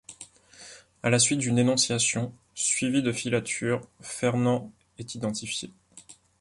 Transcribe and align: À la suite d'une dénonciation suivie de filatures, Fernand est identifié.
À 1.03 1.11
la 1.11 1.19
suite 1.19 1.37
d'une 1.41 1.53
dénonciation 1.57 2.33
suivie 2.55 3.03
de 3.03 3.11
filatures, 3.11 3.87
Fernand 4.01 4.71
est 4.97 5.13
identifié. 5.13 5.71